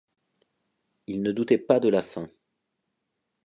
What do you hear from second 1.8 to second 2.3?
la fin.